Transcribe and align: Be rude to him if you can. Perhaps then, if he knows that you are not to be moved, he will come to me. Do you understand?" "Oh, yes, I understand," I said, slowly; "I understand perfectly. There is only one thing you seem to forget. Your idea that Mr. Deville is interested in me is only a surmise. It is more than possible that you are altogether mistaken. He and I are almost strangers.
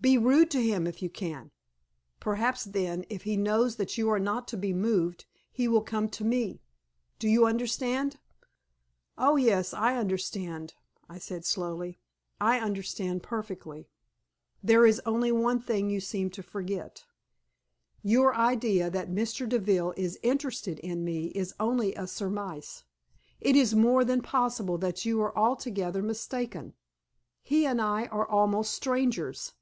Be 0.00 0.16
rude 0.16 0.48
to 0.52 0.62
him 0.62 0.86
if 0.86 1.02
you 1.02 1.10
can. 1.10 1.50
Perhaps 2.20 2.66
then, 2.66 3.04
if 3.10 3.24
he 3.24 3.36
knows 3.36 3.74
that 3.76 3.98
you 3.98 4.08
are 4.12 4.20
not 4.20 4.46
to 4.46 4.56
be 4.56 4.72
moved, 4.72 5.24
he 5.50 5.66
will 5.66 5.82
come 5.82 6.08
to 6.10 6.24
me. 6.24 6.62
Do 7.18 7.26
you 7.28 7.46
understand?" 7.48 8.16
"Oh, 9.18 9.34
yes, 9.34 9.74
I 9.74 9.96
understand," 9.96 10.74
I 11.08 11.18
said, 11.18 11.44
slowly; 11.44 11.98
"I 12.40 12.60
understand 12.60 13.24
perfectly. 13.24 13.90
There 14.62 14.86
is 14.86 15.00
only 15.04 15.32
one 15.32 15.58
thing 15.60 15.90
you 15.90 15.98
seem 15.98 16.30
to 16.30 16.44
forget. 16.44 17.04
Your 18.04 18.36
idea 18.36 18.90
that 18.90 19.10
Mr. 19.10 19.48
Deville 19.48 19.94
is 19.96 20.16
interested 20.22 20.78
in 20.78 21.04
me 21.04 21.30
is 21.34 21.54
only 21.58 21.92
a 21.96 22.06
surmise. 22.06 22.84
It 23.40 23.56
is 23.56 23.74
more 23.74 24.04
than 24.04 24.22
possible 24.22 24.78
that 24.78 25.04
you 25.04 25.20
are 25.22 25.36
altogether 25.36 26.02
mistaken. 26.04 26.74
He 27.42 27.66
and 27.66 27.80
I 27.82 28.06
are 28.06 28.26
almost 28.28 28.72
strangers. 28.72 29.54